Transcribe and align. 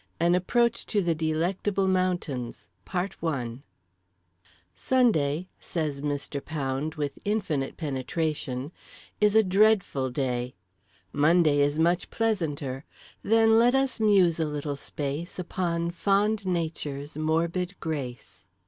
AN 0.19 0.33
APPROACH 0.33 0.87
TO 0.87 1.03
THE 1.03 1.13
DELECTABLE 1.13 1.87
MOUNTAINS 1.87 2.69
"Sunday 4.75 5.47
(says 5.59 6.01
Mr. 6.01 6.43
Pound 6.43 6.95
with 6.95 7.19
infinite 7.23 7.77
penetration) 7.77 8.71
is 9.19 9.35
a 9.35 9.43
dreadful 9.43 10.09
day, 10.09 10.55
Monday 11.13 11.59
is 11.59 11.77
much 11.77 12.09
pleasanter. 12.09 12.83
Then 13.21 13.59
let 13.59 13.75
us 13.75 13.99
muse 13.99 14.39
a 14.39 14.45
little 14.45 14.75
space 14.75 15.37
Upon 15.37 15.91
fond 15.91 16.47
Nature's 16.47 17.15
morbid 17.15 17.75
grace." 17.79 18.47